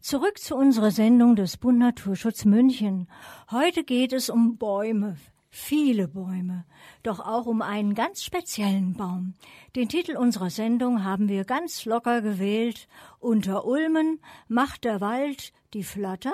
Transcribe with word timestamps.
Zurück 0.00 0.38
zu 0.38 0.56
unserer 0.56 0.90
Sendung 0.90 1.36
des 1.36 1.58
Bund 1.58 1.78
Naturschutz 1.78 2.46
München. 2.46 3.06
Heute 3.50 3.84
geht 3.84 4.14
es 4.14 4.30
um 4.30 4.56
Bäume, 4.56 5.18
viele 5.50 6.08
Bäume, 6.08 6.64
doch 7.02 7.20
auch 7.20 7.44
um 7.44 7.60
einen 7.60 7.94
ganz 7.94 8.24
speziellen 8.24 8.94
Baum. 8.94 9.34
Den 9.76 9.90
Titel 9.90 10.16
unserer 10.16 10.48
Sendung 10.48 11.04
haben 11.04 11.28
wir 11.28 11.44
ganz 11.44 11.84
locker 11.84 12.22
gewählt. 12.22 12.88
Unter 13.18 13.66
Ulmen 13.66 14.20
macht 14.48 14.84
der 14.84 15.02
Wald 15.02 15.52
die 15.74 15.84
Flatter 15.84 16.32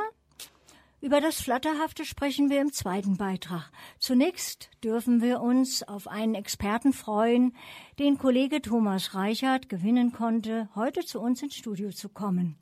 über 1.07 1.21
das 1.21 1.41
Flatterhafte 1.41 2.05
sprechen 2.05 2.49
wir 2.49 2.61
im 2.61 2.73
zweiten 2.73 3.17
Beitrag. 3.17 3.71
Zunächst 3.99 4.71
dürfen 4.83 5.21
wir 5.21 5.41
uns 5.41 5.83
auf 5.83 6.09
einen 6.09 6.35
Experten 6.35 6.93
freuen, 6.95 7.55
den 7.99 8.19
Kollege 8.19 8.63
Thomas 8.63 9.15
Reichert 9.15 9.69
gewinnen 9.69 10.13
konnte, 10.13 10.69
heute 10.75 11.05
zu 11.05 11.21
uns 11.21 11.43
ins 11.43 11.55
Studio 11.55 11.91
zu 11.91 12.09
kommen. 12.09 12.57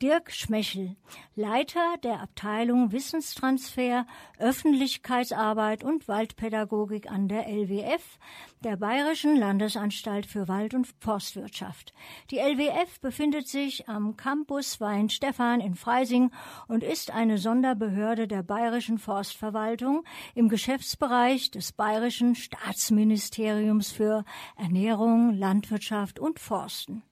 Dirk 0.00 0.30
Schmechel, 0.30 0.94
Leiter 1.34 1.96
der 2.04 2.20
Abteilung 2.20 2.92
Wissenstransfer, 2.92 4.06
Öffentlichkeitsarbeit 4.38 5.82
und 5.82 6.06
Waldpädagogik 6.06 7.10
an 7.10 7.26
der 7.26 7.48
LWF, 7.48 8.18
der 8.62 8.76
Bayerischen 8.76 9.36
Landesanstalt 9.36 10.26
für 10.26 10.46
Wald- 10.46 10.74
und 10.74 10.86
Forstwirtschaft. 11.00 11.92
Die 12.30 12.38
LWF 12.38 13.00
befindet 13.00 13.48
sich 13.48 13.88
am 13.88 14.16
Campus 14.16 14.80
Weinstefan 14.80 15.60
in 15.60 15.74
Freising 15.74 16.30
und 16.68 16.84
ist 16.84 17.10
eine 17.10 17.38
Sonderbehörde 17.38 18.28
der 18.28 18.44
Bayerischen 18.44 18.98
Forstverwaltung 18.98 20.04
im 20.36 20.48
Geschäftsbereich 20.48 21.50
des 21.50 21.72
Bayerischen 21.72 22.36
Staatsministeriums 22.36 23.90
für 23.90 24.24
Ernährung, 24.56 25.34
Landwirtschaft 25.34 26.20
und 26.20 26.38
Forsten. 26.38 27.02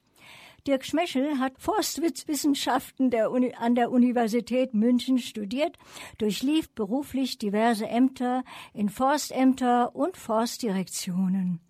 Dirk 0.66 0.84
Schmechel 0.84 1.38
hat 1.38 1.52
Forstwissenschaften 1.58 3.10
der 3.10 3.30
Uni, 3.30 3.54
an 3.54 3.76
der 3.76 3.92
Universität 3.92 4.74
München 4.74 5.18
studiert, 5.18 5.78
durchlief 6.18 6.70
beruflich 6.70 7.38
diverse 7.38 7.86
Ämter 7.86 8.42
in 8.74 8.88
Forstämter 8.88 9.94
und 9.94 10.16
Forstdirektionen. 10.16 11.60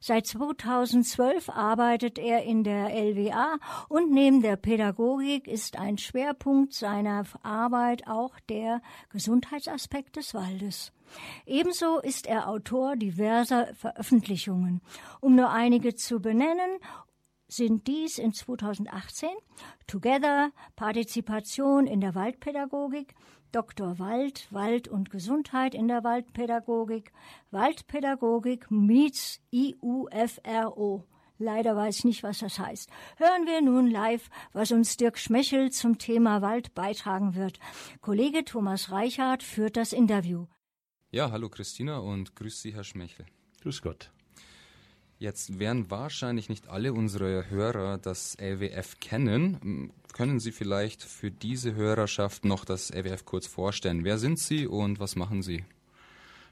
Seit 0.00 0.26
2012 0.26 1.48
arbeitet 1.48 2.18
er 2.18 2.42
in 2.42 2.64
der 2.64 2.90
LWA 2.90 3.56
und 3.88 4.10
neben 4.10 4.42
der 4.42 4.56
Pädagogik 4.56 5.46
ist 5.46 5.78
ein 5.78 5.96
Schwerpunkt 5.96 6.74
seiner 6.74 7.24
Arbeit 7.44 8.08
auch 8.08 8.38
der 8.48 8.82
Gesundheitsaspekt 9.10 10.16
des 10.16 10.34
Waldes. 10.34 10.92
Ebenso 11.46 12.00
ist 12.00 12.26
er 12.26 12.48
Autor 12.48 12.96
diverser 12.96 13.72
Veröffentlichungen. 13.74 14.80
Um 15.20 15.36
nur 15.36 15.50
einige 15.50 15.94
zu 15.94 16.20
benennen, 16.20 16.80
sind 17.52 17.86
dies 17.86 18.18
in 18.18 18.32
2018 18.32 19.28
Together 19.86 20.52
Partizipation 20.76 21.86
in 21.86 22.00
der 22.00 22.14
Waldpädagogik, 22.14 23.14
Dr. 23.52 23.98
Wald, 23.98 24.48
Wald 24.50 24.88
und 24.88 25.10
Gesundheit 25.10 25.74
in 25.74 25.88
der 25.88 26.04
Waldpädagogik, 26.04 27.12
Waldpädagogik 27.50 28.70
meets 28.70 29.40
IUFRO. 29.52 31.04
Leider 31.38 31.76
weiß 31.76 31.98
ich 31.98 32.04
nicht, 32.04 32.22
was 32.22 32.38
das 32.38 32.58
heißt. 32.58 32.88
Hören 33.16 33.46
wir 33.46 33.60
nun 33.60 33.90
live, 33.90 34.30
was 34.52 34.70
uns 34.70 34.96
Dirk 34.96 35.18
Schmechel 35.18 35.70
zum 35.72 35.98
Thema 35.98 36.40
Wald 36.40 36.72
beitragen 36.74 37.34
wird. 37.34 37.58
Kollege 38.00 38.44
Thomas 38.44 38.90
Reichhardt 38.90 39.42
führt 39.42 39.76
das 39.76 39.92
Interview. 39.92 40.46
Ja, 41.10 41.30
hallo 41.30 41.48
Christina 41.48 41.98
und 41.98 42.36
grüß 42.36 42.62
Sie, 42.62 42.72
Herr 42.72 42.84
Schmechel. 42.84 43.26
Grüß 43.60 43.82
Gott. 43.82 44.11
Jetzt 45.22 45.60
werden 45.60 45.88
wahrscheinlich 45.88 46.48
nicht 46.48 46.66
alle 46.66 46.92
unsere 46.92 47.48
Hörer 47.48 47.96
das 47.96 48.36
LWF 48.40 48.98
kennen. 48.98 49.92
Können 50.12 50.40
Sie 50.40 50.50
vielleicht 50.50 51.00
für 51.00 51.30
diese 51.30 51.76
Hörerschaft 51.76 52.44
noch 52.44 52.64
das 52.64 52.90
LWF 52.90 53.24
kurz 53.24 53.46
vorstellen? 53.46 54.02
Wer 54.02 54.18
sind 54.18 54.40
Sie 54.40 54.66
und 54.66 54.98
was 54.98 55.14
machen 55.14 55.44
Sie? 55.44 55.64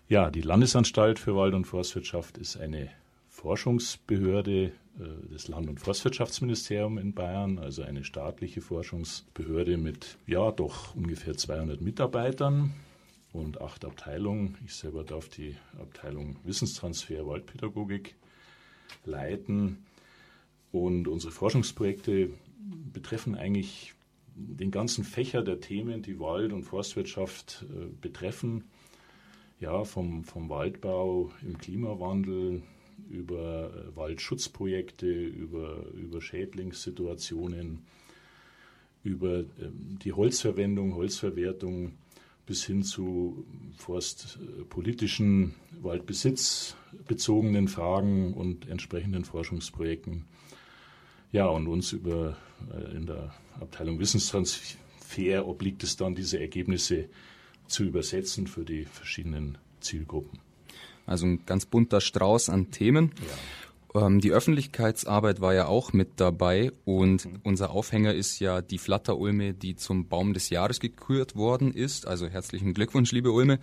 Ja, 0.09 0.31
die 0.31 0.43
Landesanstalt 0.43 1.19
für 1.19 1.35
Wald- 1.35 1.55
und 1.55 1.65
Forstwirtschaft 1.65 2.39
ist 2.39 2.59
eine 2.59 2.91
Forschungsbehörde 3.29 4.67
äh, 4.67 4.73
des 5.33 5.49
Land- 5.49 5.69
und 5.69 5.81
Forstwirtschaftsministeriums 5.81 7.03
in 7.03 7.13
Bayern, 7.13 7.59
also 7.59 7.83
eine 7.83 8.05
staatliche 8.05 8.61
Forschungsbehörde 8.61 9.79
mit 9.79 10.17
ja 10.29 10.53
doch 10.53 10.95
ungefähr 10.95 11.37
200 11.37 11.81
Mitarbeitern 11.81 12.73
und 13.33 13.61
acht 13.61 13.85
Abteilungen. 13.85 14.59
Ich 14.65 14.77
selber 14.77 15.03
darf 15.03 15.29
die 15.29 15.57
Abteilung 15.81 16.37
Wissenstransfer 16.45 17.27
Waldpädagogik 17.27 18.15
leiten. 19.05 19.79
Und 20.73 21.09
unsere 21.09 21.33
Forschungsprojekte 21.33 22.31
betreffen 22.93 23.35
eigentlich 23.35 23.95
den 24.35 24.71
ganzen 24.71 25.05
Fächer 25.05 25.43
der 25.43 25.61
Themen, 25.61 26.03
die 26.03 26.19
Wald- 26.19 26.53
und 26.53 26.65
Forstwirtschaft 26.65 27.67
äh, 27.69 27.87
betreffen. 28.01 28.65
Ja, 29.59 29.85
vom, 29.85 30.25
vom 30.25 30.49
Waldbau 30.49 31.31
im 31.43 31.59
Klimawandel 31.59 32.63
über 33.11 33.71
äh, 33.75 33.97
Waldschutzprojekte, 33.97 35.07
über, 35.07 35.85
über 35.95 36.23
Schädlingssituationen, 36.23 37.81
über 39.03 39.41
ähm, 39.41 39.99
die 40.03 40.13
Holzverwendung, 40.13 40.95
Holzverwertung 40.95 41.93
bis 42.51 42.65
hin 42.65 42.83
zu 42.83 43.47
forstpolitischen, 43.77 45.55
waldbesitzbezogenen 45.83 47.69
Fragen 47.69 48.35
und 48.35 48.67
entsprechenden 48.67 49.25
Forschungsprojekten. 49.25 50.25
Ja, 51.31 51.47
und 51.47 51.69
uns 51.69 51.93
über 51.93 52.37
äh, 52.75 52.97
in 52.97 53.07
der 53.07 53.33
Abteilung 53.61 54.01
Wissenstransfer 54.01 55.47
obliegt 55.47 55.85
es 55.85 55.97
dann, 55.97 56.17
diese 56.17 56.41
Ergebnisse 56.41 57.09
zu 57.69 57.85
übersetzen 57.85 58.49
für 58.49 58.65
die 58.65 58.85
verschiedenen 58.85 59.57
Zielgruppen. 59.79 60.41
Also 61.07 61.27
ein 61.27 61.47
ganz 61.47 61.67
bunter 61.67 62.01
Strauß 62.01 62.49
an 62.49 62.73
Themen. 62.73 63.13
Ja. 63.21 63.35
Ähm, 63.95 64.21
die 64.21 64.33
Öffentlichkeitsarbeit 64.33 65.41
war 65.41 65.55
ja 65.55 65.67
auch 65.67 65.93
mit 65.93 66.21
dabei 66.21 66.73
und 66.85 67.27
mhm. 67.27 67.41
unser 67.43 67.71
Aufhänger 67.71 68.15
ist 68.15 68.39
ja 68.39 68.63
die 68.63 68.79
Flatterulme, 68.79 69.55
die 69.55 69.77
zum 69.77 70.09
Baum 70.09 70.33
des 70.33 70.51
Jahres 70.51 70.81
gekürt 70.81 71.37
worden 71.37 71.73
ist. 71.73 72.07
Also 72.07 72.29
herzlichen 72.29 72.75
Glückwunsch, 72.75 73.13
liebe 73.13 73.33
Ulme. 73.33 73.59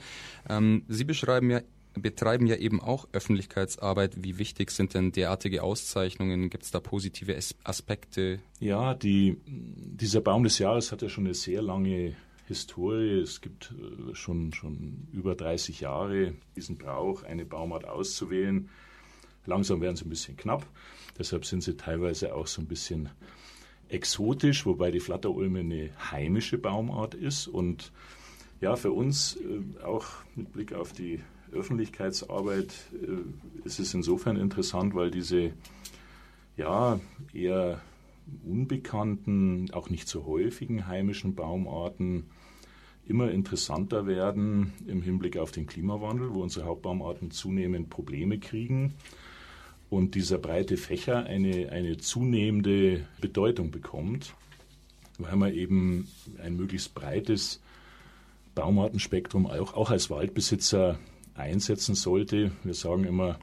Ähm, 0.50 0.84
Sie 0.88 1.04
beschreiben 1.04 1.50
ja 1.50 1.62
betreiben 2.02 2.46
ja 2.46 2.56
eben 2.56 2.80
auch 2.80 3.08
Öffentlichkeitsarbeit. 3.12 4.24
Wie 4.24 4.38
wichtig 4.38 4.72
sind 4.72 4.94
denn 4.94 5.12
derartige 5.12 5.64
Auszeichnungen? 5.64 6.52
Gibt 6.52 6.64
es 6.64 6.72
da 6.72 6.80
positive 6.80 7.36
Aspekte? 7.64 8.40
Ja, 8.60 8.94
die, 8.94 9.38
dieser 9.46 10.22
Baum 10.22 10.44
des 10.44 10.60
Jahres 10.60 10.92
hat 10.92 11.02
ja 11.02 11.10
schon 11.10 11.26
eine 11.26 11.34
sehr 11.34 11.62
lange 11.62 12.16
Historie. 12.48 13.20
Es 13.20 13.42
gibt 13.42 13.74
äh, 13.74 14.14
schon, 14.14 14.54
schon 14.54 15.08
über 15.12 15.36
30 15.36 15.82
Jahre 15.82 16.34
diesen 16.56 16.78
Brauch, 16.78 17.24
eine 17.24 17.46
Baumart 17.46 17.86
auszuwählen. 17.86 18.70
Langsam 19.48 19.82
werden 19.82 19.96
sie 19.96 20.06
ein 20.06 20.10
bisschen 20.10 20.38
knapp. 20.38 20.68
Deshalb 21.18 21.46
sind 21.46 21.64
sie 21.64 21.76
teilweise 21.76 22.36
auch 22.36 22.48
so 22.48 22.62
ein 22.62 22.68
bisschen 22.68 23.10
exotisch, 23.90 24.66
wobei 24.66 24.92
die 24.92 25.00
Flatterulme 25.00 25.60
eine 25.60 25.90
heimische 26.12 26.58
Baumart 26.58 27.16
ist. 27.16 27.48
Und 27.48 27.92
ja, 28.60 28.76
für 28.76 28.92
uns 28.92 29.38
äh, 29.38 29.84
auch 29.84 30.06
mit 30.36 30.52
Blick 30.52 30.74
auf 30.74 30.92
die 30.92 31.22
Öffentlichkeitsarbeit 31.54 32.74
äh, 32.94 33.66
ist 33.66 33.80
es 33.80 33.94
insofern 33.94 34.36
interessant, 34.36 34.94
weil 34.94 35.12
diese 35.12 35.54
ja 36.58 37.00
eher 37.34 37.82
unbekannten, 38.46 39.72
auch 39.72 39.90
nicht 39.90 40.10
so 40.10 40.26
häufigen 40.26 40.88
heimischen 40.88 41.36
Baumarten 41.36 42.26
immer 43.08 43.32
interessanter 43.32 44.06
werden 44.06 44.74
im 44.86 45.02
Hinblick 45.02 45.38
auf 45.38 45.52
den 45.52 45.66
Klimawandel, 45.66 46.34
wo 46.34 46.44
unsere 46.44 46.66
Hauptbaumarten 46.66 47.32
zunehmend 47.32 47.90
Probleme 47.90 48.38
kriegen 48.38 48.96
und 49.90 50.16
dieser 50.16 50.38
breite 50.38 50.78
Fächer 50.78 51.26
eine, 51.26 51.72
eine 51.72 51.98
zunehmende 51.98 53.08
Bedeutung 53.22 53.72
bekommt, 53.72 54.34
weil 55.18 55.36
man 55.36 55.54
eben 55.54 56.08
ein 56.42 56.56
möglichst 56.56 56.94
breites 56.94 57.62
Baumartenspektrum 58.56 59.46
auch, 59.46 59.76
auch 59.76 59.92
als 59.92 60.10
Waldbesitzer 60.10 61.00
einsetzen 61.36 61.96
sollte. 61.96 62.52
Wir 62.64 62.74
sagen 62.74 63.06
immer, 63.06 63.40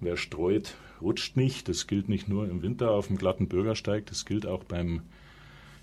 wer 0.00 0.16
streut, 0.16 0.74
rutscht 1.00 1.36
nicht. 1.36 1.68
Das 1.68 1.86
gilt 1.86 2.08
nicht 2.08 2.28
nur 2.28 2.48
im 2.48 2.62
Winter 2.62 2.90
auf 2.90 3.06
dem 3.06 3.16
glatten 3.16 3.48
Bürgersteig, 3.48 4.06
das 4.06 4.24
gilt 4.24 4.46
auch 4.46 4.64
beim, 4.64 5.02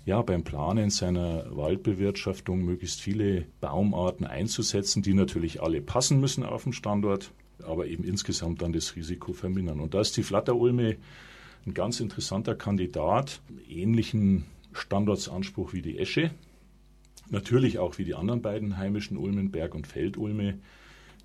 ja, 0.04 0.22
beim 0.22 0.44
Planen 0.44 0.90
seiner 0.90 1.56
Waldbewirtschaftung, 1.56 2.62
möglichst 2.62 3.00
viele 3.00 3.46
Baumarten 3.60 4.26
einzusetzen, 4.26 5.02
die 5.02 5.14
natürlich 5.14 5.62
alle 5.62 5.80
passen 5.80 6.20
müssen 6.20 6.44
auf 6.44 6.64
dem 6.64 6.72
Standort 6.72 7.32
aber 7.62 7.86
eben 7.86 8.04
insgesamt 8.04 8.62
dann 8.62 8.72
das 8.72 8.96
Risiko 8.96 9.32
vermindern. 9.32 9.80
Und 9.80 9.94
da 9.94 10.00
ist 10.00 10.16
die 10.16 10.22
Flatterulme 10.22 10.96
ein 11.66 11.74
ganz 11.74 12.00
interessanter 12.00 12.54
Kandidat, 12.54 13.40
ähnlichen 13.68 14.44
Standortsanspruch 14.72 15.72
wie 15.72 15.82
die 15.82 15.98
Esche, 15.98 16.30
natürlich 17.30 17.78
auch 17.78 17.98
wie 17.98 18.04
die 18.04 18.14
anderen 18.14 18.42
beiden 18.42 18.76
heimischen 18.76 19.16
Ulmen, 19.16 19.50
Berg- 19.50 19.74
und 19.74 19.86
Feldulme, 19.86 20.58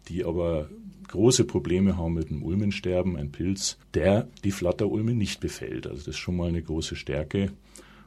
die 0.08 0.24
aber 0.24 0.70
große 1.08 1.44
Probleme 1.44 1.98
haben 1.98 2.14
mit 2.14 2.30
dem 2.30 2.44
Ulmensterben, 2.44 3.18
ein 3.18 3.31
Pilz, 3.31 3.78
der 3.94 4.28
die 4.44 4.52
Flatterulme 4.52 5.14
nicht 5.14 5.40
befällt. 5.40 5.88
Also 5.88 6.00
das 6.00 6.08
ist 6.10 6.18
schon 6.18 6.38
mal 6.38 6.50
eine 6.50 6.62
große 6.62 6.96
Stärke. 6.96 7.52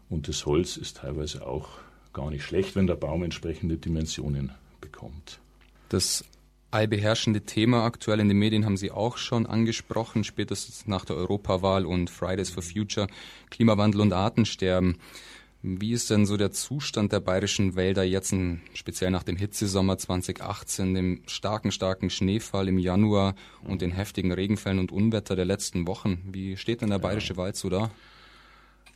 Und 0.09 0.29
das 0.29 0.47
Holz 0.47 0.77
ist 0.77 0.99
teilweise 0.99 1.47
auch 1.47 1.69
gar 2.13 2.31
nicht 2.31 2.45
schlecht, 2.45 2.77
wenn 2.77 2.87
der 2.87 2.97
Baum 2.97 3.23
entsprechende 3.23 3.77
Dimensionen 3.77 4.53
bekommt. 4.81 5.41
Das 5.89 6.25
allbeherrschende 6.73 7.43
Thema 7.43 7.85
aktuell 7.85 8.21
in 8.21 8.29
den 8.29 8.39
Medien 8.39 8.65
haben 8.65 8.77
Sie 8.77 8.91
auch 8.91 9.17
schon 9.17 9.47
angesprochen, 9.47 10.25
spätestens 10.25 10.87
nach 10.87 11.05
der 11.05 11.17
Europawahl 11.17 11.87
und 11.87 12.11
Fridays 12.11 12.51
for 12.51 12.63
Future, 12.63 13.07
Klimawandel 13.51 14.01
und 14.01 14.13
Artensterben. 14.13 14.99
Wie 15.65 15.93
ist 15.93 16.11
denn 16.11 16.27
so 16.27 16.37
der 16.37 16.51
Zustand 16.51 17.13
der 17.13 17.21
bayerischen 17.21 17.77
Wälder 17.77 18.03
jetzt, 18.03 18.35
speziell 18.75 19.13
nach 19.13 19.23
dem 19.23 19.37
Hitzesommer 19.37 19.97
2018, 19.97 20.95
dem 20.95 21.23
starken, 21.27 21.71
starken 21.71 22.11
Schneefall 22.11 22.67
im 22.67 22.79
Januar 22.79 23.37
und 23.63 23.81
den 23.81 23.93
heftigen 23.93 24.33
Regenfällen 24.33 24.81
und 24.81 24.91
Unwetter 24.91 25.37
der 25.37 25.45
letzten 25.45 25.87
Wochen? 25.87 26.21
Wie 26.33 26.57
steht 26.57 26.81
denn 26.81 26.91
der 26.91 26.99
bayerische 26.99 27.35
ja. 27.35 27.37
Wald 27.37 27.55
so 27.55 27.69
da? 27.69 27.93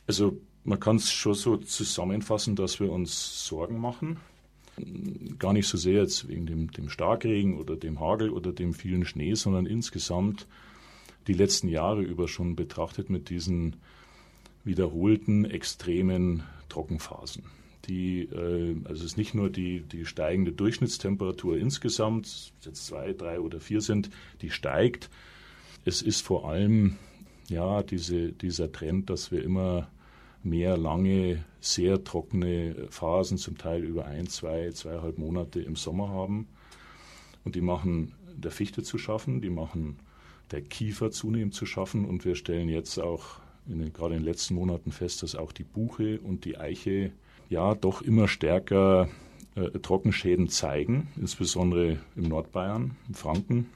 Also 0.07 0.37
man 0.65 0.79
kann 0.81 0.97
es 0.97 1.09
schon 1.09 1.35
so 1.35 1.55
zusammenfassen, 1.55 2.57
dass 2.57 2.81
wir 2.81 2.91
uns 2.91 3.47
Sorgen 3.47 3.79
machen. 3.79 4.19
Gar 5.39 5.53
nicht 5.53 5.67
so 5.67 5.77
sehr 5.77 6.01
jetzt 6.01 6.27
wegen 6.27 6.45
dem, 6.45 6.71
dem 6.71 6.89
Starkregen 6.89 7.57
oder 7.57 7.75
dem 7.75 7.99
Hagel 7.99 8.29
oder 8.29 8.51
dem 8.51 8.73
vielen 8.73 9.05
Schnee, 9.05 9.33
sondern 9.33 9.65
insgesamt 9.65 10.47
die 11.27 11.33
letzten 11.33 11.67
Jahre 11.67 12.01
über 12.01 12.27
schon 12.27 12.55
betrachtet 12.55 13.09
mit 13.09 13.29
diesen 13.29 13.75
wiederholten 14.63 15.45
extremen 15.45 16.43
Trockenphasen. 16.69 17.43
Die, 17.87 18.23
äh, 18.23 18.75
also 18.83 19.03
es 19.03 19.11
ist 19.11 19.17
nicht 19.17 19.33
nur 19.33 19.49
die, 19.49 19.81
die 19.81 20.05
steigende 20.05 20.51
Durchschnittstemperatur 20.51 21.57
insgesamt, 21.57 22.51
jetzt 22.61 22.85
zwei, 22.85 23.13
drei 23.13 23.39
oder 23.39 23.59
vier 23.59 23.81
sind, 23.81 24.09
die 24.41 24.49
steigt. 24.49 25.09
Es 25.85 26.01
ist 26.01 26.21
vor 26.21 26.49
allem 26.49 26.97
ja 27.49 27.81
diese, 27.83 28.33
dieser 28.33 28.71
Trend, 28.71 29.09
dass 29.09 29.31
wir 29.31 29.43
immer 29.43 29.89
mehr 30.49 30.77
lange, 30.77 31.43
sehr 31.59 32.03
trockene 32.03 32.87
Phasen, 32.89 33.37
zum 33.37 33.57
Teil 33.57 33.83
über 33.83 34.05
ein, 34.05 34.27
zwei, 34.27 34.71
zweieinhalb 34.71 35.17
Monate 35.17 35.61
im 35.61 35.75
Sommer 35.75 36.09
haben. 36.09 36.47
Und 37.43 37.55
die 37.55 37.61
machen 37.61 38.13
der 38.35 38.51
Fichte 38.51 38.83
zu 38.83 38.97
schaffen, 38.97 39.41
die 39.41 39.49
machen 39.49 39.99
der 40.51 40.61
Kiefer 40.61 41.11
zunehmend 41.11 41.53
zu 41.53 41.65
schaffen. 41.65 42.05
Und 42.05 42.25
wir 42.25 42.35
stellen 42.35 42.69
jetzt 42.69 42.99
auch 42.99 43.39
in 43.67 43.79
den, 43.79 43.93
gerade 43.93 44.15
in 44.15 44.21
den 44.21 44.25
letzten 44.25 44.55
Monaten 44.55 44.91
fest, 44.91 45.23
dass 45.23 45.35
auch 45.35 45.51
die 45.51 45.63
Buche 45.63 46.19
und 46.19 46.45
die 46.45 46.57
Eiche 46.57 47.11
ja 47.49 47.75
doch 47.75 48.01
immer 48.01 48.27
stärker 48.27 49.09
äh, 49.55 49.69
Trockenschäden 49.79 50.49
zeigen, 50.49 51.07
insbesondere 51.17 51.97
im 52.15 52.23
Nordbayern, 52.23 52.95
im 53.07 53.13
Franken. 53.13 53.67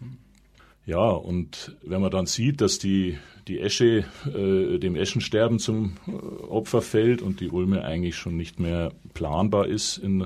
Ja, 0.85 1.09
und 1.09 1.75
wenn 1.83 2.01
man 2.01 2.11
dann 2.11 2.25
sieht, 2.25 2.59
dass 2.59 2.79
die, 2.79 3.17
die 3.47 3.59
Esche 3.59 4.03
äh, 4.25 4.79
dem 4.79 4.95
Eschensterben 4.95 5.59
zum 5.59 5.97
äh, 6.07 6.11
Opfer 6.11 6.81
fällt 6.81 7.21
und 7.21 7.39
die 7.39 7.49
Ulme 7.49 7.83
eigentlich 7.83 8.15
schon 8.15 8.35
nicht 8.35 8.59
mehr 8.59 8.91
planbar 9.13 9.67
ist 9.67 9.97
in, 9.97 10.25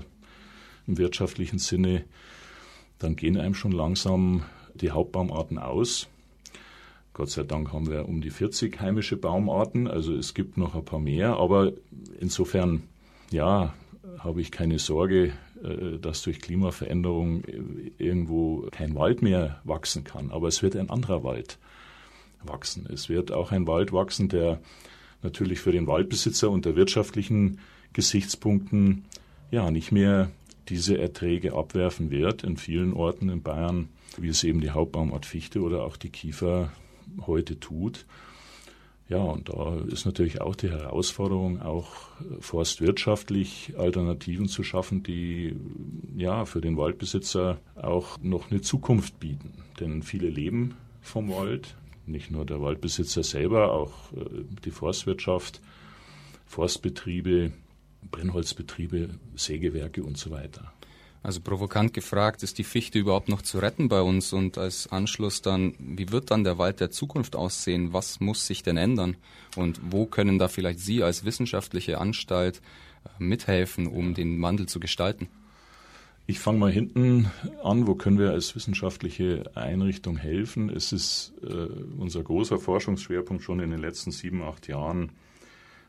im 0.87 0.97
wirtschaftlichen 0.97 1.59
Sinne, 1.59 2.05
dann 2.99 3.17
gehen 3.17 3.37
einem 3.37 3.53
schon 3.53 3.73
langsam 3.73 4.43
die 4.75 4.91
Hauptbaumarten 4.91 5.57
aus. 5.57 6.07
Gott 7.13 7.29
sei 7.29 7.43
Dank 7.43 7.73
haben 7.73 7.89
wir 7.89 8.07
um 8.07 8.21
die 8.21 8.29
40 8.29 8.79
heimische 8.79 9.17
Baumarten, 9.17 9.87
also 9.87 10.15
es 10.15 10.33
gibt 10.33 10.57
noch 10.57 10.75
ein 10.75 10.85
paar 10.85 10.99
mehr, 10.99 11.37
aber 11.37 11.73
insofern, 12.19 12.83
ja, 13.31 13.73
habe 14.19 14.41
ich 14.41 14.51
keine 14.51 14.79
Sorge, 14.79 15.33
dass 16.01 16.21
durch 16.21 16.39
Klimaveränderung 16.41 17.43
irgendwo 17.97 18.67
kein 18.71 18.95
Wald 18.95 19.21
mehr 19.21 19.61
wachsen 19.63 20.03
kann. 20.03 20.31
Aber 20.31 20.47
es 20.47 20.61
wird 20.61 20.75
ein 20.75 20.89
anderer 20.89 21.23
Wald 21.23 21.57
wachsen. 22.43 22.87
Es 22.91 23.09
wird 23.09 23.31
auch 23.31 23.51
ein 23.51 23.67
Wald 23.67 23.91
wachsen, 23.91 24.29
der 24.29 24.59
natürlich 25.23 25.59
für 25.59 25.71
den 25.71 25.87
Waldbesitzer 25.87 26.49
unter 26.49 26.75
wirtschaftlichen 26.75 27.59
Gesichtspunkten 27.93 29.05
ja 29.51 29.71
nicht 29.71 29.91
mehr 29.91 30.29
diese 30.69 30.97
Erträge 30.97 31.53
abwerfen 31.53 32.11
wird 32.11 32.43
in 32.43 32.57
vielen 32.57 32.93
Orten 32.93 33.29
in 33.29 33.41
Bayern, 33.41 33.89
wie 34.17 34.29
es 34.29 34.43
eben 34.43 34.61
die 34.61 34.71
Hauptbaumart 34.71 35.25
Fichte 35.25 35.61
oder 35.61 35.83
auch 35.83 35.97
die 35.97 36.09
Kiefer 36.09 36.71
heute 37.25 37.59
tut. 37.59 38.05
Ja, 39.07 39.17
und 39.17 39.49
da 39.49 39.77
ist 39.87 40.05
natürlich 40.05 40.41
auch 40.41 40.55
die 40.55 40.71
Herausforderung, 40.71 41.61
auch 41.61 41.91
forstwirtschaftlich 42.39 43.73
Alternativen 43.77 44.47
zu 44.47 44.63
schaffen, 44.63 45.03
die 45.03 45.55
ja 46.15 46.45
für 46.45 46.59
den 46.59 46.75
Waldbesitzer 46.75 47.59
auch 47.75 48.17
noch 48.21 48.49
eine 48.49 48.61
Zukunft 48.61 49.19
bieten. 49.19 49.63
Denn 49.79 50.01
viele 50.01 50.29
leben 50.29 50.73
vom 51.01 51.29
Wald, 51.29 51.75
nicht 52.07 52.31
nur 52.31 52.45
der 52.45 52.61
Waldbesitzer 52.61 53.21
selber, 53.21 53.73
auch 53.73 54.11
äh, 54.13 54.25
die 54.63 54.71
Forstwirtschaft, 54.71 55.61
Forstbetriebe, 56.47 57.51
Brennholzbetriebe, 58.09 59.09
Sägewerke 59.35 60.03
und 60.03 60.17
so 60.17 60.31
weiter. 60.31 60.73
Also 61.25 61.41
provokant 61.41 61.91
gefragt, 61.95 62.43
ist 62.43 62.59
die 62.59 62.63
Fichte 62.63 62.99
überhaupt 62.99 63.29
noch 63.29 63.41
zu 63.41 63.57
retten 63.57 63.89
bei 63.89 63.99
uns? 63.99 64.31
Und 64.31 64.59
als 64.59 64.85
Anschluss 64.91 65.41
dann, 65.41 65.73
wie 65.79 66.11
wird 66.11 66.29
dann 66.29 66.43
der 66.43 66.59
Wald 66.59 66.79
der 66.79 66.91
Zukunft 66.91 67.35
aussehen? 67.35 67.93
Was 67.93 68.19
muss 68.19 68.45
sich 68.45 68.61
denn 68.61 68.77
ändern? 68.77 69.17
Und 69.55 69.81
wo 69.89 70.05
können 70.05 70.37
da 70.37 70.47
vielleicht 70.49 70.77
Sie 70.77 71.01
als 71.01 71.25
wissenschaftliche 71.25 71.97
Anstalt 71.97 72.61
äh, 73.05 73.23
mithelfen, 73.23 73.87
um 73.87 74.13
den 74.13 74.39
Wandel 74.39 74.67
zu 74.67 74.79
gestalten? 74.79 75.27
Ich 76.27 76.37
fange 76.37 76.59
mal 76.59 76.71
hinten 76.71 77.31
an, 77.63 77.87
wo 77.87 77.95
können 77.95 78.19
wir 78.19 78.29
als 78.29 78.55
wissenschaftliche 78.55 79.49
Einrichtung 79.55 80.17
helfen? 80.17 80.69
Es 80.69 80.91
ist 80.91 81.33
äh, 81.41 81.47
unser 81.97 82.21
großer 82.21 82.59
Forschungsschwerpunkt 82.59 83.41
schon 83.41 83.61
in 83.61 83.71
den 83.71 83.79
letzten 83.79 84.11
sieben, 84.11 84.43
acht 84.43 84.67
Jahren. 84.67 85.09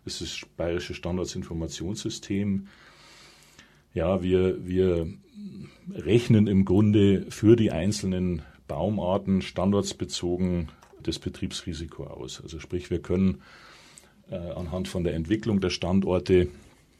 Es 0.06 0.22
ist 0.22 0.40
das 0.40 0.48
Bayerische 0.56 0.94
Standardsinformationssystem 0.94 2.68
ja, 3.96 4.22
wir, 4.22 4.66
wir 4.66 5.08
rechnen 5.94 6.46
im 6.46 6.64
Grunde 6.64 7.26
für 7.30 7.56
die 7.56 7.70
einzelnen 7.70 8.42
Baumarten 8.68 9.42
standortsbezogen 9.42 10.68
das 11.02 11.18
Betriebsrisiko 11.18 12.04
aus. 12.04 12.40
Also 12.42 12.58
sprich, 12.58 12.90
wir 12.90 13.00
können 13.00 13.42
äh, 14.30 14.36
anhand 14.36 14.88
von 14.88 15.04
der 15.04 15.14
Entwicklung 15.14 15.60
der 15.60 15.70
Standorte 15.70 16.48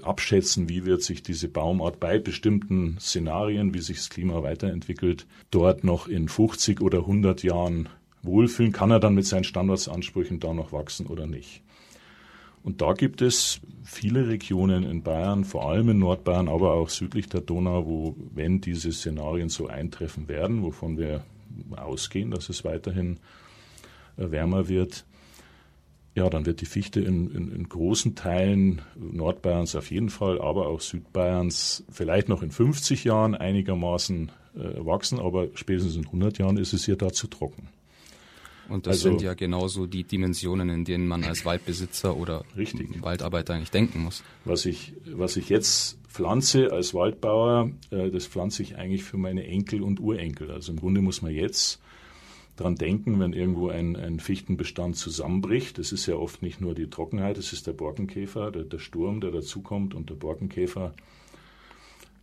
abschätzen, 0.03 0.69
wie 0.69 0.85
wird 0.85 1.03
sich 1.03 1.23
diese 1.23 1.49
Baumart 1.49 1.99
bei 1.99 2.19
bestimmten 2.19 2.99
Szenarien, 3.00 3.75
wie 3.75 3.81
sich 3.81 3.97
das 3.97 4.11
Klima 4.11 4.43
weiterentwickelt, 4.43 5.27
dort 5.50 5.85
noch 5.85 6.06
in 6.06 6.29
50 6.29 6.81
oder 6.81 6.99
100 6.99 7.43
Jahren 7.43 7.88
wohlfühlen. 8.23 8.73
Kann 8.73 8.91
er 8.91 9.00
dann 9.00 9.15
mit 9.15 9.27
seinen 9.27 9.44
Standardsansprüchen 9.44 10.38
da 10.38 10.53
noch 10.53 10.73
wachsen 10.73 11.06
oder 11.06 11.27
nicht? 11.27 11.62
Und 12.67 12.83
da 12.83 12.95
gibt 12.95 13.23
es 13.23 13.61
viele 13.85 14.27
Regionen 14.27 14.83
in 14.83 15.05
Bayern, 15.05 15.45
vor 15.45 15.71
allem 15.71 15.91
in 15.91 16.01
Nordbayern, 16.01 16.49
aber 16.49 16.73
auch 16.73 16.89
südlich 16.89 17.29
der 17.29 17.41
Donau, 17.41 17.87
wo, 17.87 18.17
wenn 18.35 18.61
diese 18.61 18.90
Szenarien 18.90 19.49
so 19.49 19.69
eintreffen 19.69 20.26
werden, 20.26 20.64
wovon 20.64 20.99
wir 20.99 21.23
ausgehen, 21.76 22.33
dass 22.33 22.49
es 22.49 22.64
weiterhin 22.64 23.21
äh, 24.17 24.33
wärmer 24.33 24.67
wird, 24.67 25.07
ja, 26.17 26.29
dann 26.29 26.45
wird 26.45 26.61
die 26.61 26.67
Fichte 26.67 26.99
in, 26.99 27.31
in, 27.31 27.52
in, 27.52 27.69
großen 27.69 28.17
Teilen 28.17 28.83
Nordbayerns 28.97 29.76
auf 29.76 29.93
jeden 29.93 30.11
Fall, 30.11 30.40
aber 30.40 30.67
auch 30.67 30.81
Südbayerns 30.81 31.85
vielleicht 31.88 32.29
noch 32.29 32.43
in 32.43 32.50
50 32.50 33.05
Jahren 33.05 33.37
einigermaßen 33.37 34.33
äh, 34.57 34.85
wachsen, 34.85 35.21
aber 35.21 35.50
spätestens 35.55 35.95
in 35.95 36.07
100 36.07 36.38
Jahren 36.38 36.57
ist 36.57 36.73
es 36.73 36.85
hier 36.85 36.97
da 36.97 37.12
zu 37.12 37.29
trocken. 37.29 37.69
Und 38.68 38.87
das 38.87 38.96
also, 38.96 39.11
sind 39.11 39.23
ja 39.23 39.35
genauso 39.35 39.87
die 39.87 40.04
Dimensionen, 40.04 40.68
in 40.70 40.85
denen 40.85 41.06
man 41.06 41.25
als 41.25 41.44
Waldbesitzer 41.44 42.16
oder 42.16 42.44
richtig. 42.56 43.02
Waldarbeiter 43.02 43.54
eigentlich 43.54 43.70
denken 43.70 44.02
muss. 44.02 44.23
Was 44.44 44.66
ich, 44.66 44.92
was 45.06 45.37
ich 45.37 45.49
jetzt 45.49 45.99
pflanze 46.08 46.73
als 46.73 46.94
Waldbauer, 46.94 47.70
äh, 47.90 48.11
das 48.11 48.26
pflanze 48.26 48.62
ich 48.62 48.76
eigentlich 48.76 49.04
für 49.04 49.18
meine 49.18 49.46
Enkel 49.46 49.82
und 49.82 50.00
Urenkel. 50.00 50.50
Also 50.50 50.73
im 50.73 50.78
Grunde 50.78 51.00
muss 51.00 51.23
man 51.23 51.32
jetzt 51.32 51.80
dran 52.56 52.75
denken, 52.75 53.20
wenn 53.20 53.32
irgendwo 53.32 53.68
ein, 53.68 53.96
ein 53.96 54.18
Fichtenbestand 54.18 54.96
zusammenbricht. 54.96 55.78
Das 55.78 55.92
ist 55.92 56.06
ja 56.06 56.16
oft 56.16 56.42
nicht 56.42 56.61
nur 56.61 56.75
die 56.75 56.88
Trockenheit, 56.88 57.38
es 57.38 57.52
ist 57.52 57.66
der 57.66 57.73
Borkenkäfer, 57.73 58.50
der, 58.50 58.64
der 58.64 58.78
Sturm, 58.78 59.20
der 59.20 59.30
dazukommt 59.30 59.94
und 59.94 60.08
der 60.11 60.14
Borkenkäfer 60.14 60.94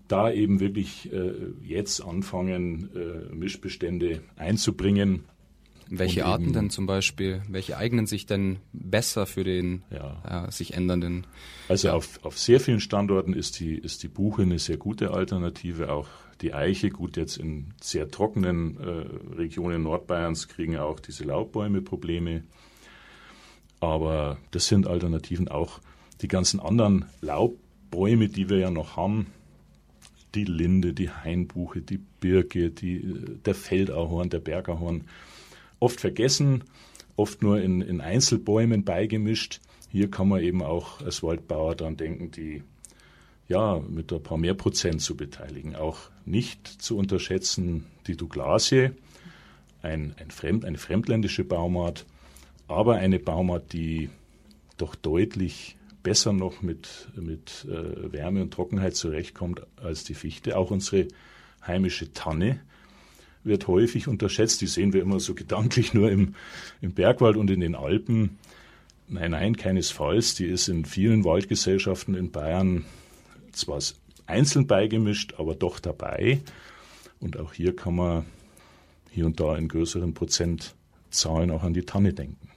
da 0.08 0.32
eben 0.32 0.60
wirklich 0.60 1.12
äh, 1.14 1.32
jetzt 1.64 2.02
anfangen, 2.02 2.90
äh, 2.96 3.34
Mischbestände 3.34 4.22
einzubringen, 4.36 5.24
welche 5.90 6.26
Arten 6.26 6.54
denn 6.54 6.70
zum 6.70 6.86
Beispiel? 6.86 7.42
Welche 7.50 7.78
eignen 7.78 8.06
sich 8.08 8.26
denn 8.26 8.58
besser 8.72 9.26
für 9.26 9.44
den 9.44 9.84
ja. 9.92 10.48
äh, 10.48 10.52
sich 10.52 10.74
ändernden? 10.74 11.28
Also 11.68 11.90
ja. 11.90 11.94
auf, 11.94 12.24
auf 12.24 12.38
sehr 12.38 12.60
vielen 12.60 12.80
Standorten 12.80 13.34
ist 13.34 13.60
die, 13.60 13.76
ist 13.76 14.04
die 14.04 14.08
Buche 14.08 14.44
eine 14.44 14.60
sehr 14.60 14.78
gute 14.78 15.12
Alternative. 15.12 15.92
Auch 15.92 16.08
die 16.42 16.54
Eiche, 16.54 16.90
gut, 16.90 17.18
jetzt 17.18 17.38
in 17.38 17.74
sehr 17.82 18.10
trockenen 18.10 18.78
äh, 18.80 19.36
Regionen 19.36 19.84
Nordbayerns 19.84 20.48
kriegen 20.48 20.78
auch 20.78 21.00
diese 21.00 21.24
Laubbäume 21.24 21.82
Probleme. 21.82 22.44
Aber 23.80 24.38
das 24.52 24.68
sind 24.68 24.88
Alternativen 24.88 25.48
auch. 25.48 25.80
Die 26.22 26.28
ganzen 26.28 26.60
anderen 26.60 27.06
Laubbäume, 27.22 28.30
die 28.30 28.50
wir 28.50 28.58
ja 28.58 28.72
noch 28.72 28.96
haben, 28.96 29.28
die 30.36 30.46
Linde, 30.46 30.94
die 30.94 31.10
Hainbuche, 31.10 31.82
die 31.82 31.98
Birke, 31.98 32.72
die, 32.72 32.98
äh, 32.98 33.38
der 33.46 33.56
Feldahorn, 33.56 34.30
der 34.30 34.40
Bergahorn, 34.40 35.04
oft 35.84 36.00
vergessen, 36.00 36.64
oft 37.16 37.44
nur 37.44 37.62
in, 37.62 37.82
in 37.82 38.02
Einzelbäumen 38.02 38.84
beigemischt. 38.84 39.60
Hier 39.90 40.10
kann 40.10 40.30
man 40.30 40.42
eben 40.42 40.64
auch 40.64 41.02
als 41.02 41.22
Waldbauer 41.22 41.76
daran 41.76 41.98
denken, 41.98 42.32
die 42.32 42.64
ja, 43.48 43.80
mit 43.80 44.12
ein 44.14 44.24
paar 44.24 44.38
mehr 44.38 44.54
Prozent 44.54 45.02
zu 45.02 45.16
beteiligen. 45.18 45.76
Auch 45.76 46.00
nicht 46.26 46.68
zu 46.68 46.98
unterschätzen 46.98 47.86
die 48.08 48.16
Douglasie, 48.16 48.92
ein, 49.82 50.16
ein 50.18 50.32
Fremd, 50.32 50.64
eine 50.64 50.78
fremdländische 50.78 51.44
Baumart, 51.44 52.06
aber 52.68 52.96
eine 52.96 53.20
Baumart, 53.20 53.74
die 53.74 54.10
doch 54.78 54.96
deutlich 54.96 55.76
besser 56.02 56.34
noch 56.34 56.62
mit, 56.62 57.10
mit 57.16 57.66
äh, 57.70 58.12
Wärme 58.12 58.42
und 58.42 58.54
Trockenheit 58.54 58.96
zurechtkommt 58.96 59.62
als 59.76 60.06
die 60.06 60.14
Fichte. 60.14 60.58
Auch 60.58 60.72
unsere 60.72 61.08
heimische 61.66 62.14
Tanne 62.14 62.62
wird 63.44 63.68
häufig 63.68 64.08
unterschätzt. 64.08 64.62
Die 64.62 64.68
sehen 64.68 64.94
wir 64.94 65.02
immer 65.02 65.20
so 65.20 65.36
gedanklich 65.36 65.94
nur 65.94 66.12
im, 66.12 66.36
im 66.82 66.94
Bergwald 66.94 67.38
und 67.38 67.50
in 67.50 67.60
den 67.60 67.76
Alpen. 67.76 68.38
Nein, 69.08 69.32
nein, 69.32 69.58
keinesfalls. 69.58 70.36
Die 70.36 70.46
ist 70.46 70.68
in 70.68 70.86
vielen 70.86 71.24
Waldgesellschaften 71.24 72.16
in 72.16 72.32
Bayern 72.32 72.86
zwar 73.52 73.80
einzeln 74.26 74.68
beigemischt, 74.68 75.36
aber 75.38 75.56
doch 75.56 75.80
dabei. 75.80 76.42
Und 77.20 77.38
auch 77.38 77.54
hier 77.54 77.76
kann 77.76 77.96
man 77.96 78.26
hier 79.12 79.26
und 79.26 79.40
da 79.40 79.56
in 79.56 79.68
größeren 79.68 80.14
Prozentzahlen 80.14 81.52
auch 81.52 81.64
an 81.64 81.74
die 81.74 81.84
Tanne 81.84 82.14
denken. 82.14 82.50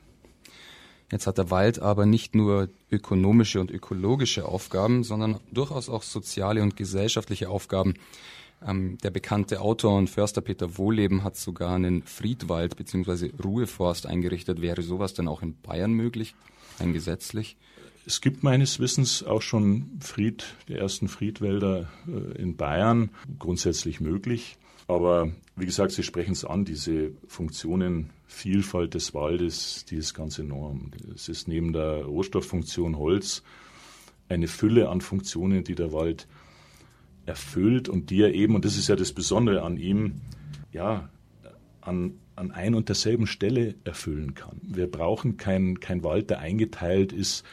Jetzt 1.13 1.27
hat 1.29 1.39
der 1.39 1.51
Wald 1.51 1.79
aber 1.79 2.05
nicht 2.05 2.35
nur 2.35 2.69
ökonomische 2.91 3.61
und 3.61 3.71
ökologische 3.71 4.47
Aufgaben, 4.47 5.05
sondern 5.05 5.39
durchaus 5.53 5.89
auch 5.89 6.03
soziale 6.03 6.63
und 6.63 6.77
gesellschaftliche 6.77 7.49
Aufgaben. 7.49 7.95
Ähm, 8.67 8.99
der 8.99 9.11
bekannte 9.11 9.61
Autor 9.61 9.97
und 9.97 10.11
Förster 10.11 10.41
Peter 10.41 10.77
Wohleben 10.77 11.23
hat 11.23 11.37
sogar 11.37 11.75
einen 11.75 12.03
Friedwald 12.03 12.77
bzw. 12.77 13.31
Ruheforst 13.43 14.07
eingerichtet. 14.07 14.61
Wäre 14.61 14.83
sowas 14.83 15.15
denn 15.15 15.29
auch 15.29 15.43
in 15.43 15.55
Bayern 15.61 15.93
möglich, 15.93 16.35
ein 16.79 16.93
gesetzlich? 16.93 17.57
Es 18.07 18.21
gibt 18.21 18.43
meines 18.43 18.79
Wissens 18.79 19.25
auch 19.25 19.43
schon 19.43 19.99
Fried, 20.01 20.45
die 20.69 20.75
ersten 20.75 21.09
Friedwälder 21.09 21.89
äh, 22.07 22.41
in 22.41 22.57
Bayern, 22.57 23.11
grundsätzlich 23.39 24.01
möglich. 24.01 24.57
Aber 24.89 25.33
wie 25.57 25.67
gesagt, 25.67 25.93
Sie 25.93 26.05
sprechen 26.05 26.33
es 26.33 26.45
an, 26.45 26.65
diese 26.65 27.11
Funktionen, 27.27 28.11
Vielfalt 28.29 28.95
des 28.95 29.15
Waldes, 29.15 29.85
die 29.89 29.97
ist 29.97 30.15
ganz 30.15 30.39
enorm. 30.39 30.91
Es 31.15 31.29
ist 31.29 31.49
neben 31.49 31.73
der 31.73 32.05
Rohstofffunktion 32.05 32.97
Holz 32.97 33.43
eine 34.29 34.49
Fülle 34.49 34.89
an 34.89 35.01
Funktionen, 35.01 35.65
die 35.65 35.75
der 35.75 35.93
Wald 35.93 36.27
erfüllt 37.27 37.89
und 37.89 38.11
die 38.11 38.23
er 38.23 38.35
eben, 38.35 38.55
und 38.55 38.65
das 38.65 38.77
ist 38.77 38.89
ja 38.89 38.97
das 38.97 39.13
Besondere 39.13 39.63
an 39.63 39.77
ihm, 39.77 40.21
ja, 40.73 41.09
an, 41.81 42.15
an 42.35 42.51
ein 42.51 42.75
und 42.75 42.89
derselben 42.89 43.27
Stelle 43.27 43.75
erfüllen 43.85 44.35
kann. 44.35 44.61
Wir 44.63 44.91
brauchen 44.91 45.37
keinen 45.37 45.81
kein 45.81 46.03
Wald, 46.05 46.31
der 46.31 46.41
eingeteilt 46.41 47.13
ist 47.13 47.45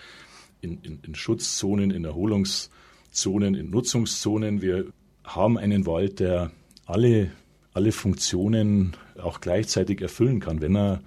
in, 0.62 0.80
in, 0.82 1.00
in 1.04 1.16
Schutzzonen, 1.16 1.92
in 1.92 2.06
Erholungszonen, 2.06 3.56
in 3.56 3.70
Nutzungszonen. 3.70 4.62
Wir 4.62 4.86
haben 5.24 5.58
einen 5.58 5.86
Wald, 5.86 6.20
der 6.20 6.52
alle, 6.86 7.32
alle 7.74 7.92
Funktionen 7.92 8.96
auch 9.22 9.42
gleichzeitig 9.42 10.02
erfüllen 10.02 10.40
kann, 10.40 10.62
wenn 10.62 10.76
er 10.76 11.02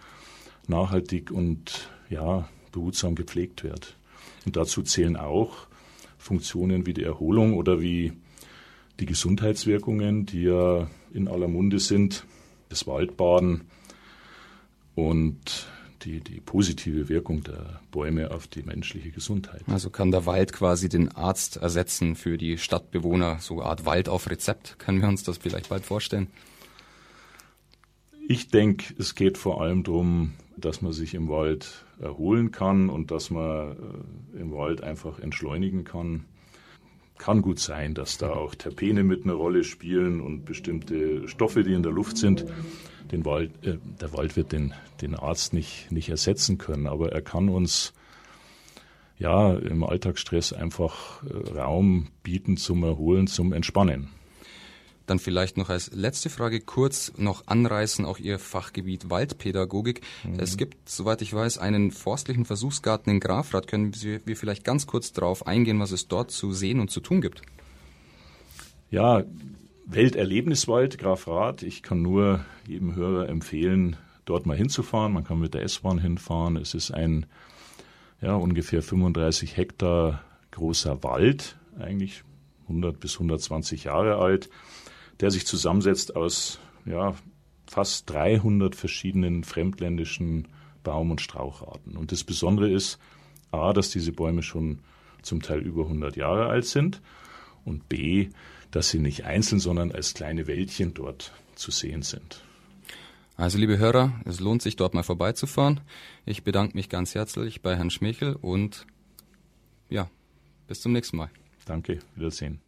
nachhaltig 0.68 1.30
und 1.30 1.90
ja, 2.08 2.48
behutsam 2.72 3.14
gepflegt 3.14 3.64
wird. 3.64 3.96
Und 4.44 4.56
dazu 4.56 4.82
zählen 4.82 5.16
auch 5.16 5.66
Funktionen 6.18 6.86
wie 6.86 6.94
die 6.94 7.02
Erholung 7.02 7.54
oder 7.54 7.80
wie 7.80 8.12
die 9.00 9.06
Gesundheitswirkungen, 9.06 10.26
die 10.26 10.42
ja 10.42 10.88
in 11.12 11.28
aller 11.28 11.48
Munde 11.48 11.78
sind, 11.78 12.24
das 12.68 12.86
Waldbaden 12.86 13.62
und 14.94 15.68
die, 16.02 16.20
die 16.20 16.40
positive 16.40 17.08
Wirkung 17.08 17.42
der 17.42 17.80
Bäume 17.90 18.30
auf 18.30 18.46
die 18.46 18.62
menschliche 18.62 19.10
Gesundheit. 19.10 19.62
Also 19.66 19.90
kann 19.90 20.10
der 20.10 20.24
Wald 20.24 20.52
quasi 20.52 20.88
den 20.88 21.10
Arzt 21.10 21.56
ersetzen 21.56 22.14
für 22.14 22.38
die 22.38 22.58
Stadtbewohner, 22.58 23.38
so 23.40 23.54
eine 23.54 23.64
Art 23.64 23.84
Wald 23.86 24.08
auf 24.08 24.30
Rezept. 24.30 24.78
Können 24.78 25.00
wir 25.00 25.08
uns 25.08 25.24
das 25.24 25.38
vielleicht 25.38 25.68
bald 25.68 25.84
vorstellen? 25.84 26.28
Ich 28.28 28.48
denke, 28.48 28.94
es 28.98 29.14
geht 29.14 29.38
vor 29.38 29.60
allem 29.60 29.84
darum, 29.84 30.32
dass 30.56 30.82
man 30.82 30.92
sich 30.92 31.14
im 31.14 31.28
Wald 31.28 31.84
erholen 32.00 32.50
kann 32.50 32.88
und 32.88 33.10
dass 33.10 33.30
man 33.30 33.72
äh, 34.34 34.40
im 34.40 34.52
Wald 34.52 34.82
einfach 34.82 35.18
entschleunigen 35.18 35.84
kann. 35.84 36.24
Kann 37.18 37.42
gut 37.42 37.58
sein, 37.58 37.94
dass 37.94 38.18
da 38.18 38.30
auch 38.30 38.54
Terpene 38.54 39.02
mit 39.02 39.24
einer 39.24 39.34
Rolle 39.34 39.64
spielen 39.64 40.20
und 40.20 40.44
bestimmte 40.44 41.26
Stoffe, 41.28 41.64
die 41.64 41.72
in 41.72 41.82
der 41.82 41.92
Luft 41.92 42.18
sind 42.18 42.44
den 43.10 43.24
Wald, 43.24 43.50
äh, 43.64 43.78
der 44.00 44.12
Wald 44.12 44.36
wird 44.36 44.52
den, 44.52 44.74
den 45.00 45.14
Arzt 45.14 45.52
nicht, 45.52 45.90
nicht 45.90 46.08
ersetzen 46.08 46.58
können, 46.58 46.86
aber 46.86 47.12
er 47.12 47.22
kann 47.22 47.48
uns 47.48 47.92
ja 49.18 49.54
im 49.54 49.84
Alltagsstress 49.84 50.52
einfach 50.52 51.22
äh, 51.24 51.58
Raum 51.58 52.08
bieten 52.22 52.56
zum 52.56 52.82
Erholen, 52.84 53.26
zum 53.26 53.52
Entspannen. 53.52 54.08
Dann 55.06 55.18
vielleicht 55.18 55.56
noch 55.56 55.70
als 55.70 55.92
letzte 55.92 56.30
Frage 56.30 56.60
kurz 56.60 57.12
noch 57.16 57.46
anreißen, 57.46 58.04
auch 58.04 58.18
Ihr 58.18 58.38
Fachgebiet 58.38 59.08
Waldpädagogik. 59.08 60.00
Mhm. 60.24 60.40
Es 60.40 60.56
gibt, 60.56 60.88
soweit 60.88 61.22
ich 61.22 61.32
weiß, 61.32 61.58
einen 61.58 61.92
forstlichen 61.92 62.44
Versuchsgarten 62.44 63.12
in 63.12 63.20
Grafrath. 63.20 63.68
Können 63.68 63.92
Sie, 63.92 64.20
wir 64.24 64.36
vielleicht 64.36 64.64
ganz 64.64 64.86
kurz 64.86 65.12
darauf 65.12 65.46
eingehen, 65.46 65.80
was 65.80 65.92
es 65.92 66.08
dort 66.08 66.30
zu 66.30 66.52
sehen 66.52 66.80
und 66.80 66.90
zu 66.90 67.00
tun 67.00 67.20
gibt? 67.20 67.42
Ja, 68.90 69.24
Welterlebniswald 69.86 70.98
Grafrath. 70.98 71.62
Ich 71.62 71.82
kann 71.82 72.02
nur 72.02 72.44
jedem 72.66 72.96
Hörer 72.96 73.28
empfehlen, 73.28 73.96
dort 74.24 74.46
mal 74.46 74.56
hinzufahren. 74.56 75.12
Man 75.12 75.24
kann 75.24 75.38
mit 75.38 75.54
der 75.54 75.62
S-Bahn 75.62 75.98
hinfahren. 75.98 76.56
Es 76.56 76.74
ist 76.74 76.90
ein 76.90 77.26
ja, 78.20 78.34
ungefähr 78.34 78.82
35 78.82 79.56
Hektar 79.56 80.22
großer 80.50 81.02
Wald, 81.02 81.56
eigentlich 81.78 82.24
100 82.62 82.98
bis 82.98 83.14
120 83.14 83.84
Jahre 83.84 84.16
alt, 84.16 84.48
der 85.20 85.30
sich 85.30 85.46
zusammensetzt 85.46 86.16
aus 86.16 86.58
ja, 86.84 87.14
fast 87.66 88.08
300 88.10 88.74
verschiedenen 88.74 89.44
fremdländischen 89.44 90.48
Baum- 90.82 91.10
und 91.10 91.20
Straucharten. 91.20 91.96
Und 91.96 92.12
das 92.12 92.24
Besondere 92.24 92.70
ist, 92.70 92.98
a, 93.50 93.72
dass 93.72 93.90
diese 93.90 94.12
Bäume 94.12 94.42
schon 94.42 94.80
zum 95.22 95.42
Teil 95.42 95.60
über 95.60 95.82
100 95.82 96.16
Jahre 96.16 96.46
alt 96.46 96.64
sind 96.64 97.00
und 97.64 97.88
b, 97.88 98.28
dass 98.70 98.90
sie 98.90 98.98
nicht 98.98 99.24
einzeln, 99.24 99.58
sondern 99.58 99.92
als 99.92 100.14
kleine 100.14 100.46
Wäldchen 100.46 100.94
dort 100.94 101.32
zu 101.54 101.70
sehen 101.70 102.02
sind. 102.02 102.42
Also 103.36 103.58
liebe 103.58 103.78
Hörer, 103.78 104.20
es 104.24 104.40
lohnt 104.40 104.62
sich 104.62 104.76
dort 104.76 104.94
mal 104.94 105.02
vorbeizufahren. 105.02 105.80
Ich 106.24 106.42
bedanke 106.42 106.76
mich 106.76 106.88
ganz 106.88 107.14
herzlich 107.14 107.60
bei 107.60 107.76
Herrn 107.76 107.90
Schmechel 107.90 108.34
und 108.34 108.86
ja, 109.90 110.08
bis 110.68 110.80
zum 110.80 110.92
nächsten 110.92 111.18
Mal. 111.18 111.30
Danke, 111.66 111.98
Wiedersehen. 112.14 112.60